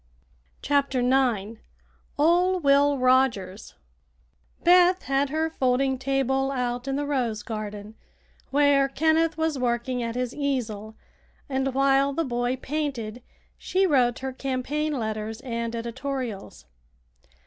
[0.63, 1.59] CHAPTER IX
[2.17, 3.75] OL' WILL ROGERS
[4.63, 7.93] Beth had her folding table out in the rose garden
[8.49, 10.95] where Kenneth was working at his easel,
[11.47, 13.21] and while the boy painted
[13.59, 16.65] she wrote her campaign letters and "editorials."